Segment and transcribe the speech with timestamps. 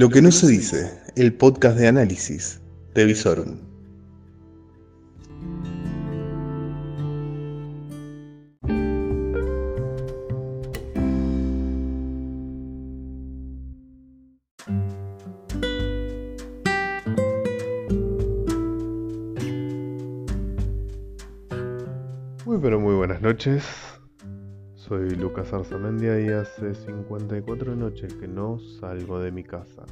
[0.00, 2.58] Lo que no se dice, el podcast de análisis
[2.94, 3.58] de Visorum.
[22.46, 23.62] Muy pero muy buenas noches.
[24.90, 29.84] Soy Lucas Arzamendia y hace 54 noches que no salgo de mi casa.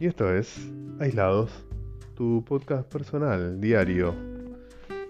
[0.00, 1.52] Y esto es Aislados,
[2.16, 4.12] tu podcast personal, diario,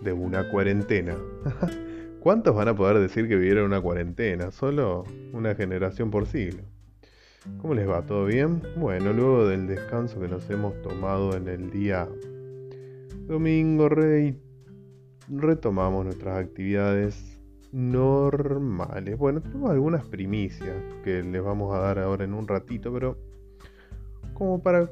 [0.03, 1.17] de una cuarentena.
[2.21, 4.51] ¿Cuántos van a poder decir que vivieron una cuarentena?
[4.51, 6.63] Solo una generación por siglo.
[7.63, 8.05] ¿Cómo les va?
[8.05, 8.61] ¿Todo bien?
[8.77, 12.11] Bueno, luego del descanso que nos hemos tomado en el día
[13.27, 14.39] domingo, rey,
[15.31, 17.42] retomamos nuestras actividades
[17.73, 19.19] normales.
[19.19, 23.17] Bueno, tenemos algunas primicias que les vamos a dar ahora en un ratito, pero
[24.35, 24.91] como para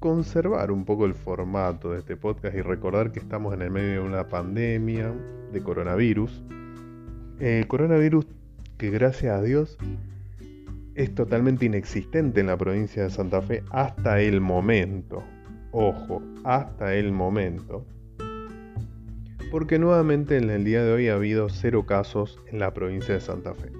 [0.00, 4.02] conservar un poco el formato de este podcast y recordar que estamos en el medio
[4.02, 5.12] de una pandemia
[5.52, 6.42] de coronavirus.
[7.40, 8.26] El coronavirus
[8.78, 9.76] que gracias a Dios
[10.94, 15.22] es totalmente inexistente en la provincia de Santa Fe hasta el momento.
[15.72, 17.84] Ojo, hasta el momento
[19.50, 23.20] porque nuevamente en el día de hoy ha habido cero casos en la provincia de
[23.20, 23.70] Santa Fe.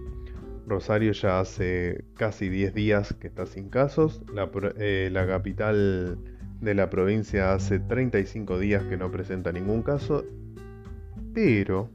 [0.66, 6.18] Rosario ya hace casi 10 días que está sin casos, la, eh, capital
[6.60, 10.24] de la provincia hace 35 días que no presenta ningún caso,
[11.34, 11.90] pero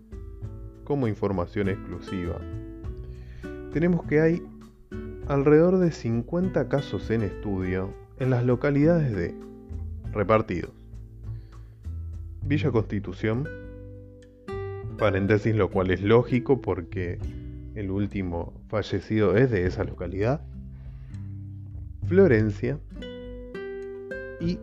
[0.83, 2.39] como información exclusiva,
[3.71, 4.43] tenemos que hay
[5.27, 9.35] alrededor de 50 casos en estudio en las localidades de
[10.11, 10.82] repartidos.
[12.45, 13.47] Villa Constitución,
[14.97, 17.17] paréntesis, lo cual es lógico porque
[17.75, 20.41] el último fallecido es de esa localidad,
[22.05, 22.79] Florencia
[24.41, 24.59] y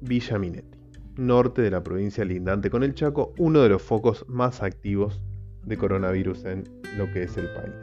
[0.00, 0.78] Villa Minetti,
[1.16, 5.20] norte de la provincia lindante con el Chaco, uno de los focos más activos
[5.64, 6.64] de coronavirus en
[6.96, 7.74] lo que es el país.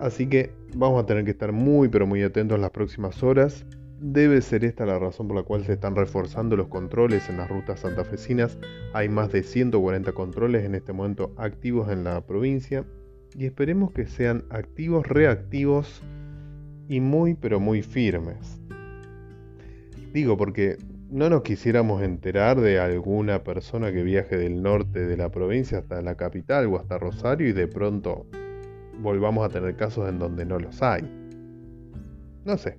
[0.00, 3.66] Así que vamos a tener que estar muy pero muy atentos las próximas horas
[4.04, 7.48] Debe ser esta la razón por la cual se están reforzando los controles en las
[7.48, 8.58] rutas santafesinas.
[8.94, 12.84] Hay más de 140 controles en este momento activos en la provincia
[13.36, 16.02] y esperemos que sean activos, reactivos
[16.88, 18.60] y muy pero muy firmes.
[20.12, 25.30] Digo porque no nos quisiéramos enterar de alguna persona que viaje del norte de la
[25.30, 28.26] provincia hasta la capital o hasta Rosario y de pronto
[29.00, 31.08] volvamos a tener casos en donde no los hay.
[32.44, 32.78] No sé,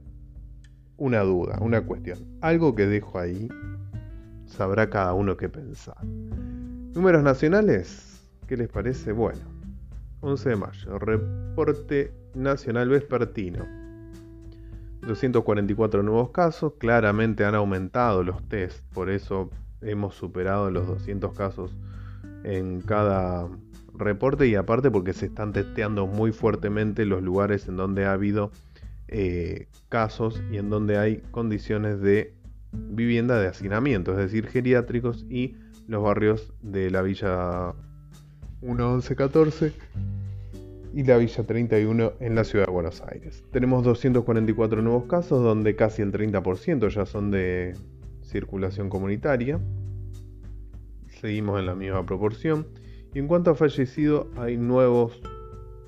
[0.98, 2.20] una duda, una cuestión.
[2.42, 3.50] Algo que dejo ahí,
[4.46, 6.04] sabrá cada uno qué pensar.
[6.04, 9.12] Números nacionales, ¿qué les parece?
[9.12, 9.42] Bueno,
[10.22, 13.66] 11 de mayo, reporte nacional vespertino.
[15.02, 19.50] 244 nuevos casos, claramente han aumentado los test, por eso
[19.82, 21.76] hemos superado los 200 casos
[22.44, 23.50] en cada
[23.96, 28.52] reporte y aparte porque se están testeando muy fuertemente los lugares en donde ha habido
[29.08, 32.34] eh, casos y en donde hay condiciones de
[32.72, 35.56] vivienda de hacinamiento, es decir, geriátricos y
[35.88, 37.74] los barrios de la Villa
[38.62, 39.74] 1114
[40.94, 43.44] y la Villa 31 en la ciudad de Buenos Aires.
[43.52, 47.76] Tenemos 244 nuevos casos donde casi el 30% ya son de
[48.22, 49.60] circulación comunitaria.
[51.20, 52.68] Seguimos en la misma proporción.
[53.14, 55.22] Y en cuanto a fallecidos, hay nuevos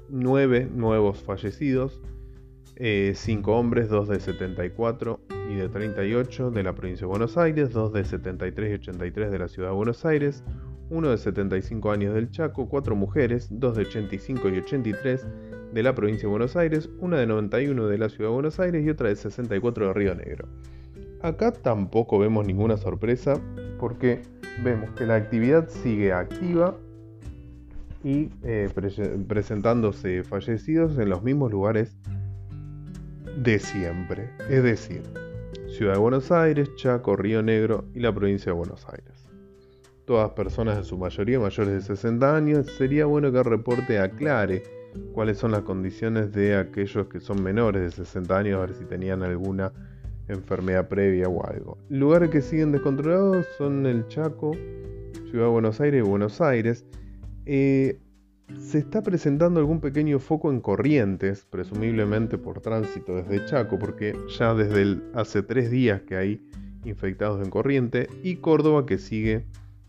[0.09, 1.99] 9 nuevos fallecidos
[2.77, 5.19] 5 eh, hombres, 2 de 74
[5.49, 9.39] y de 38 de la provincia de Buenos Aires, 2 de 73 y 83 de
[9.39, 10.43] la ciudad de Buenos Aires,
[10.89, 15.25] 1 de 75 años del Chaco, 4 mujeres, 2 de 85 y 83
[15.73, 18.85] de la provincia de Buenos Aires, 1 de 91 de la ciudad de Buenos Aires
[18.85, 20.47] y otra de 64 de Río Negro.
[21.21, 23.39] Acá tampoco vemos ninguna sorpresa
[23.79, 24.21] porque
[24.63, 26.77] vemos que la actividad sigue activa
[28.03, 28.69] y eh,
[29.27, 31.97] presentándose fallecidos en los mismos lugares
[33.45, 35.03] de siempre, es decir,
[35.67, 39.27] Ciudad de Buenos Aires, Chaco, Río Negro y la provincia de Buenos Aires.
[40.05, 44.63] Todas personas en su mayoría mayores de 60 años, sería bueno que el reporte aclare
[45.13, 48.85] cuáles son las condiciones de aquellos que son menores de 60 años, a ver si
[48.85, 49.71] tenían alguna
[50.27, 51.77] enfermedad previa o algo.
[51.89, 54.53] Lugares que siguen descontrolados son el Chaco,
[55.29, 56.83] Ciudad de Buenos Aires y Buenos Aires.
[57.45, 57.99] Eh,
[58.59, 64.53] se está presentando algún pequeño foco en Corrientes, presumiblemente por tránsito desde Chaco, porque ya
[64.53, 66.47] desde hace tres días que hay
[66.83, 69.45] infectados en Corriente, y Córdoba que sigue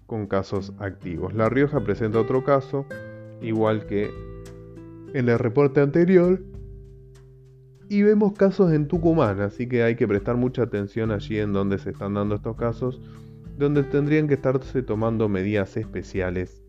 [0.06, 1.34] con casos activos.
[1.34, 2.86] La Rioja presenta otro caso,
[3.42, 4.10] igual que
[5.12, 6.42] en el reporte anterior,
[7.88, 11.78] Y vemos casos en Tucumán, así que hay que prestar mucha atención allí en donde
[11.78, 13.00] se están dando estos casos,
[13.56, 16.65] donde tendrían que estarse tomando medidas especiales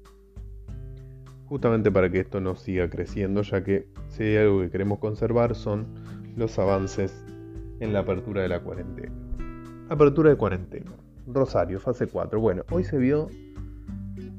[1.48, 5.56] justamente para que esto no siga creciendo, ya que si hay algo que queremos conservar
[5.56, 5.88] son
[6.36, 7.24] los avances
[7.80, 9.14] en la apertura de la cuarentena.
[9.90, 10.92] Apertura de cuarentena.
[11.28, 12.40] Rosario, fase 4.
[12.40, 13.30] Bueno, hoy se vio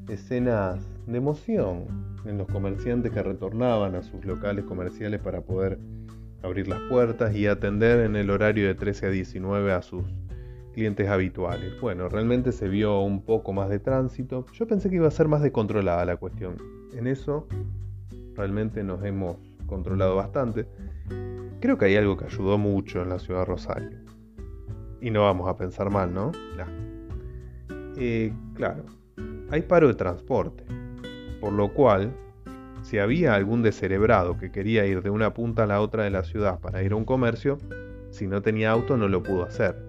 [0.07, 1.85] escenas de emoción
[2.25, 5.79] en los comerciantes que retornaban a sus locales comerciales para poder
[6.43, 10.03] abrir las puertas y atender en el horario de 13 a 19 a sus
[10.79, 11.77] clientes habituales.
[11.81, 14.45] Bueno, realmente se vio un poco más de tránsito.
[14.53, 16.55] Yo pensé que iba a ser más descontrolada la cuestión.
[16.93, 17.49] En eso
[18.33, 19.35] realmente nos hemos
[19.65, 20.67] controlado bastante.
[21.59, 23.89] Creo que hay algo que ayudó mucho en la ciudad de Rosario.
[25.01, 26.31] Y no vamos a pensar mal, ¿no?
[27.97, 28.85] Eh, claro,
[29.51, 30.63] hay paro de transporte.
[31.41, 32.13] Por lo cual,
[32.83, 36.23] si había algún descerebrado que quería ir de una punta a la otra de la
[36.23, 37.57] ciudad para ir a un comercio,
[38.11, 39.88] si no tenía auto no lo pudo hacer.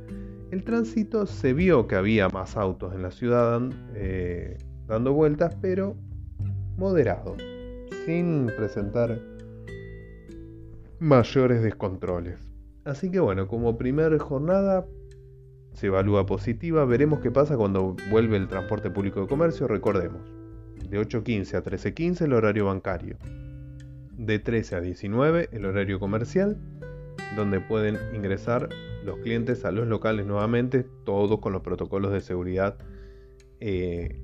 [0.50, 3.62] El tránsito se vio que había más autos en la ciudad
[3.94, 4.58] eh,
[4.88, 5.94] dando vueltas, pero
[6.76, 7.36] moderado,
[8.04, 9.20] sin presentar
[10.98, 12.36] mayores descontroles.
[12.84, 14.86] Así que bueno, como primera jornada
[15.74, 20.22] se evalúa positiva, veremos qué pasa cuando vuelve el transporte público de comercio, recordemos,
[20.88, 23.16] de 8.15 a 13.15 el horario bancario,
[24.18, 26.58] de 13 a 19 el horario comercial,
[27.36, 28.68] donde pueden ingresar
[29.04, 32.76] los clientes a los locales nuevamente, todos con los protocolos de seguridad
[33.60, 34.20] eh,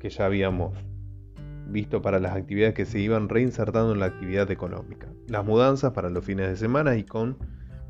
[0.00, 0.76] que ya habíamos
[1.68, 6.10] visto para las actividades que se iban reinsertando en la actividad económica, las mudanzas para
[6.10, 7.36] los fines de semana y con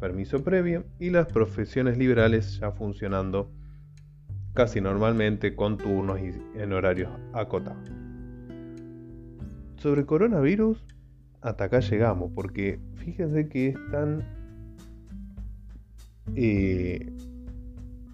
[0.00, 3.50] permiso previo, y las profesiones liberales ya funcionando
[4.55, 7.90] casi normalmente con turnos y en horarios acotados.
[9.76, 10.85] Sobre coronavirus,
[11.40, 14.38] hasta acá llegamos, porque fíjense que es tan
[16.34, 17.12] eh,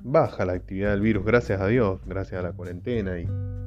[0.02, 3.26] baja la actividad del virus, gracias a Dios, gracias a la cuarentena y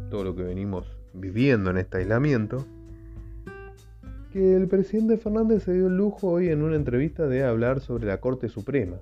[0.10, 2.66] todo lo que venimos viviendo en este aislamiento,
[4.32, 8.08] que el presidente Fernández se dio el lujo hoy en una entrevista de hablar sobre
[8.08, 8.98] la Corte Suprema.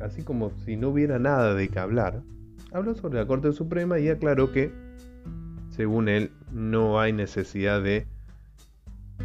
[0.00, 2.22] Así como si no hubiera nada de qué hablar,
[2.72, 4.70] habló sobre la Corte Suprema y aclaró que,
[5.70, 8.06] según él, no hay necesidad de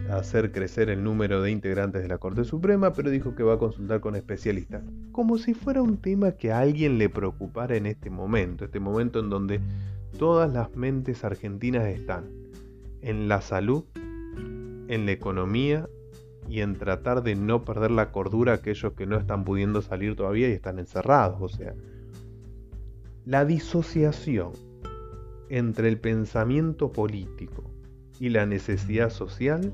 [0.10, 3.60] hacer crecer el número de integrantes de la Corte Suprema, pero dijo que va a
[3.60, 8.10] consultar con especialistas, como si fuera un tema que a alguien le preocupara en este
[8.10, 9.60] momento, este momento en donde
[10.18, 12.26] todas las mentes argentinas están
[13.02, 15.88] en la salud, en la economía
[16.50, 20.50] y en tratar de no perder la cordura aquellos que no están pudiendo salir todavía
[20.50, 21.42] y están encerrados.
[21.42, 21.74] O sea,
[23.26, 24.52] la disociación
[25.50, 27.73] entre el pensamiento político
[28.20, 29.74] y la necesidad social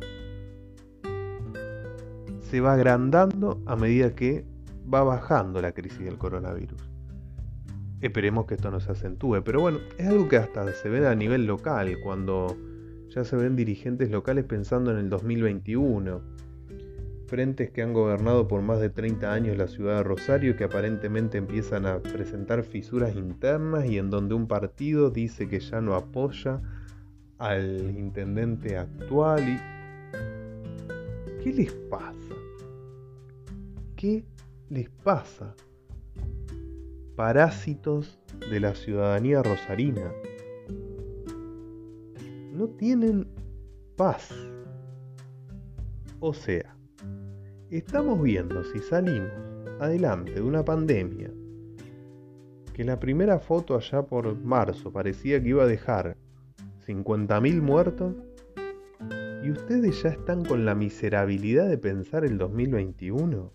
[2.42, 4.46] se va agrandando a medida que
[4.92, 6.90] va bajando la crisis del coronavirus.
[8.02, 11.16] Esperemos que esto no se acentúe, pero bueno, es algo que hasta se ve a
[11.16, 12.58] nivel local, cuando
[13.10, 16.22] ya se ven dirigentes locales pensando en el 2021.
[17.28, 21.38] Frentes que han gobernado por más de 30 años la ciudad de Rosario que aparentemente
[21.38, 26.62] empiezan a presentar fisuras internas y en donde un partido dice que ya no apoya
[27.40, 29.60] al intendente actual y...
[31.44, 32.36] ¿Qué les pasa?
[33.96, 34.24] ¿Qué
[34.70, 35.56] les pasa?
[37.20, 38.18] parásitos
[38.50, 40.10] de la ciudadanía rosarina.
[42.54, 43.28] No tienen
[43.98, 44.34] paz.
[46.22, 46.78] O sea,
[47.70, 49.34] estamos viendo si salimos
[49.82, 51.30] adelante de una pandemia
[52.72, 56.16] que la primera foto allá por marzo parecía que iba a dejar
[56.90, 58.16] 50.000 muertos
[59.44, 63.54] y ustedes ya están con la miserabilidad de pensar el 2021.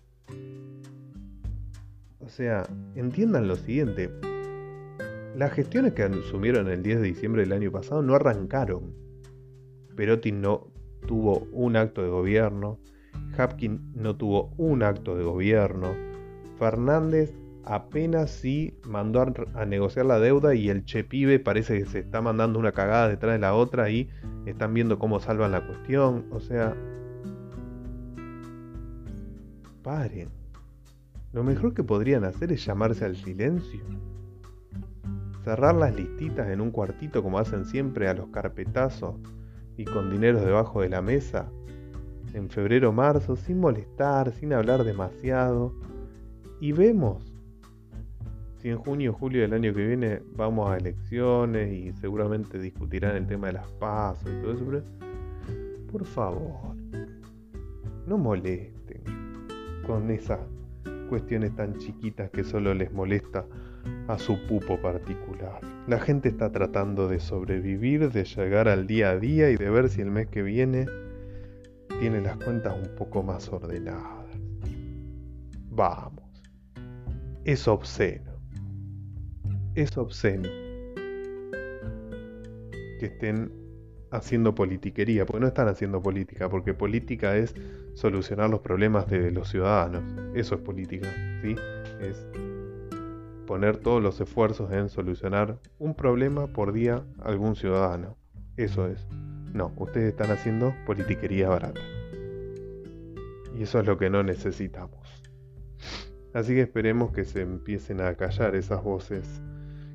[2.19, 2.63] O sea,
[2.95, 4.09] entiendan lo siguiente.
[5.35, 8.95] Las gestiones que asumieron el 10 de diciembre del año pasado no arrancaron.
[9.97, 10.71] Perotti no
[11.05, 12.79] tuvo un acto de gobierno.
[13.37, 15.93] Hapkin no tuvo un acto de gobierno.
[16.57, 17.33] Fernández
[17.65, 19.21] apenas sí mandó
[19.55, 23.33] a, negociar la deuda y el Chepibe parece que se está mandando una cagada detrás
[23.33, 24.09] de la otra y
[24.45, 26.25] están viendo cómo salvan la cuestión.
[26.31, 26.75] O sea,
[29.83, 30.29] paren.
[31.33, 33.83] Lo mejor que podrían hacer es llamarse al silencio.
[35.43, 39.15] Cerrar las listitas en un cuartito como hacen siempre a los carpetazos
[39.75, 41.51] y con dineros debajo de la mesa.
[42.33, 45.73] En febrero o marzo, sin molestar, sin hablar demasiado.
[46.59, 47.34] Y vemos
[48.65, 53.15] si en junio o julio del año que viene vamos a elecciones y seguramente discutirán
[53.15, 54.83] el tema de las pasos y todo eso.
[55.91, 56.75] por favor,
[58.07, 59.03] no molesten
[59.85, 60.39] con esas
[61.09, 63.45] cuestiones tan chiquitas que solo les molesta
[64.07, 65.61] a su pupo particular.
[65.85, 69.89] La gente está tratando de sobrevivir, de llegar al día a día y de ver
[69.89, 70.87] si el mes que viene
[71.99, 74.25] tiene las cuentas un poco más ordenadas.
[75.69, 76.23] Vamos.
[77.43, 78.34] Es obsceno.
[79.75, 80.49] Es obsceno
[82.97, 83.51] que estén
[84.09, 87.53] haciendo politiquería, porque no están haciendo política, porque política es
[87.93, 90.03] solucionar los problemas de los ciudadanos.
[90.33, 91.55] Eso es política, ¿sí?
[91.99, 92.25] Es
[93.45, 98.17] poner todos los esfuerzos en solucionar un problema por día a algún ciudadano.
[98.55, 99.05] Eso es.
[99.53, 101.81] No, ustedes están haciendo politiquería barata.
[103.57, 105.21] Y eso es lo que no necesitamos.
[106.33, 109.41] Así que esperemos que se empiecen a callar esas voces.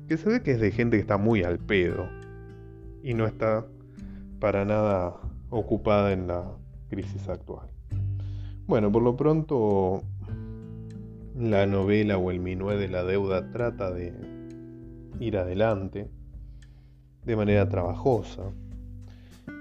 [0.07, 2.07] Que se ve que es de gente que está muy al pedo.
[3.03, 3.65] Y no está
[4.39, 5.15] para nada
[5.49, 6.51] ocupada en la
[6.89, 7.69] crisis actual.
[8.67, 10.03] Bueno, por lo pronto
[11.37, 14.13] la novela o el minué de la deuda trata de
[15.19, 16.09] ir adelante
[17.25, 18.43] de manera trabajosa.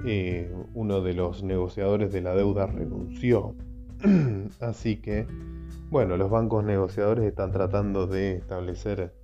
[0.05, 3.55] Eh, uno de los negociadores de la deuda renunció.
[4.61, 5.27] Así que,
[5.91, 9.15] bueno, los bancos negociadores están tratando de establecer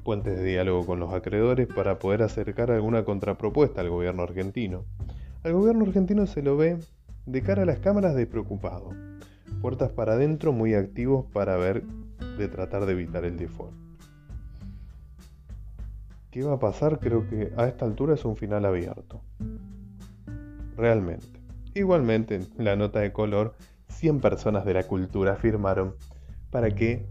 [0.00, 4.84] puentes de diálogo con los acreedores para poder acercar alguna contrapropuesta al gobierno argentino.
[5.42, 6.78] Al gobierno argentino se lo ve
[7.26, 8.90] de cara a las cámaras de preocupado.
[9.62, 11.84] Puertas para adentro muy activos para ver
[12.38, 13.72] de tratar de evitar el default.
[16.30, 17.00] ¿Qué va a pasar?
[17.00, 19.20] Creo que a esta altura es un final abierto.
[20.76, 21.26] Realmente.
[21.74, 23.54] Igualmente, en la nota de color,
[23.88, 25.94] 100 personas de la cultura firmaron
[26.50, 27.04] para que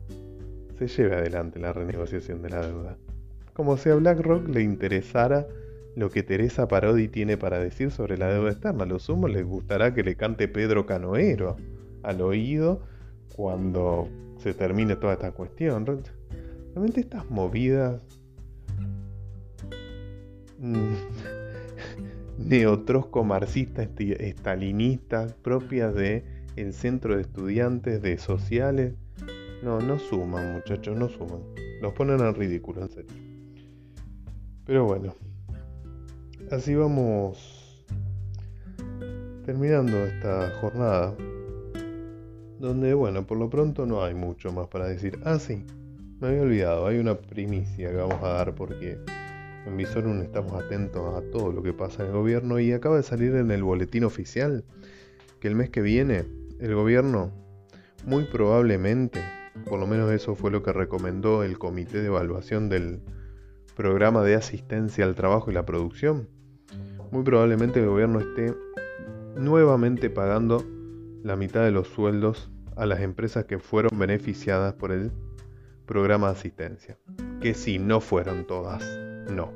[0.79, 2.97] se lleve adelante la renegociación de la deuda.
[3.53, 5.45] Como si a BlackRock le interesara
[5.95, 8.83] lo que Teresa Parodi tiene para decir sobre la deuda externa.
[8.83, 11.57] A lo sumo les gustará que le cante Pedro Canoero
[12.03, 12.81] al oído
[13.35, 14.07] cuando
[14.37, 15.85] se termine toda esta cuestión.
[16.73, 18.01] Realmente estas movidas
[20.59, 20.93] mm,
[22.47, 26.23] neotrosco marxistas estalinistas propias de
[26.71, 28.93] centro de estudiantes de sociales
[29.61, 31.41] no, no suman, muchachos, no suman.
[31.81, 33.11] Los ponen en ridículo, en serio.
[34.65, 35.15] Pero bueno,
[36.51, 37.85] así vamos
[39.45, 41.15] terminando esta jornada.
[42.59, 45.19] Donde, bueno, por lo pronto no hay mucho más para decir.
[45.23, 45.65] Ah, sí,
[46.19, 48.97] me había olvidado, hay una primicia que vamos a dar porque
[49.65, 53.03] en Visorum estamos atentos a todo lo que pasa en el gobierno y acaba de
[53.03, 54.63] salir en el boletín oficial
[55.39, 56.25] que el mes que viene
[56.59, 57.31] el gobierno
[58.05, 59.19] muy probablemente
[59.65, 63.01] por lo menos eso fue lo que recomendó el Comité de Evaluación del
[63.75, 66.27] Programa de Asistencia al Trabajo y la Producción.
[67.11, 68.53] Muy probablemente el gobierno esté
[69.35, 70.63] nuevamente pagando
[71.23, 75.11] la mitad de los sueldos a las empresas que fueron beneficiadas por el
[75.85, 76.97] programa de asistencia.
[77.41, 78.83] Que si no fueron todas,
[79.31, 79.51] no.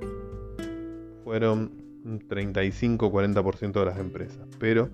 [1.23, 1.71] Fueron
[2.03, 4.89] 35-40% de las empresas, pero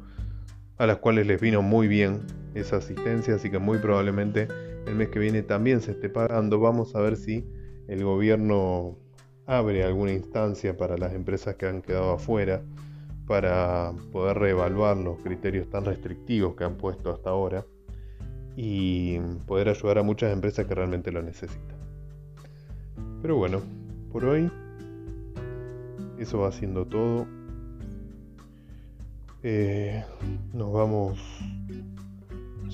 [0.78, 2.22] a las cuales les vino muy bien
[2.54, 4.48] esa asistencia, así que muy probablemente
[4.86, 6.60] el mes que viene también se esté pagando.
[6.60, 7.46] Vamos a ver si
[7.88, 8.98] el gobierno
[9.46, 12.62] abre alguna instancia para las empresas que han quedado afuera
[13.26, 17.66] para poder reevaluar los criterios tan restrictivos que han puesto hasta ahora
[18.56, 21.78] y poder ayudar a muchas empresas que realmente lo necesitan.
[23.22, 23.62] Pero bueno,
[24.12, 24.52] por hoy
[26.18, 27.28] eso va siendo todo.
[29.44, 30.04] Eh,
[30.54, 31.20] nos vamos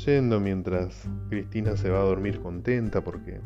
[0.07, 3.41] mientras Cristina se va a dormir contenta porque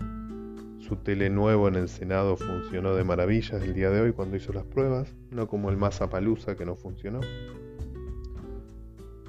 [0.80, 4.52] su tele nuevo en el Senado funcionó de maravillas el día de hoy cuando hizo
[4.52, 7.22] las pruebas, no como el Mazapalusa que no funcionó.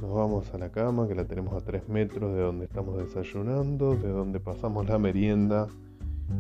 [0.03, 3.95] Nos vamos a la cama, que la tenemos a 3 metros de donde estamos desayunando,
[3.95, 5.69] de donde pasamos la merienda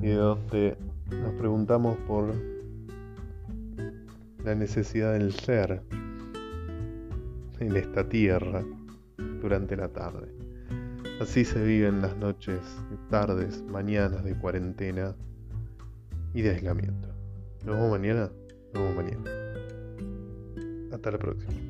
[0.02, 0.76] y de donde
[1.08, 2.34] nos preguntamos por
[4.42, 5.82] la necesidad del ser
[7.60, 8.64] en esta tierra
[9.40, 10.39] durante la tarde.
[11.20, 12.60] Así se viven las noches,
[13.10, 15.14] tardes, mañanas de cuarentena
[16.32, 17.08] y de aislamiento.
[17.66, 18.30] Nos vemos mañana.
[18.72, 19.30] Nos vemos mañana.
[20.90, 21.69] Hasta la próxima.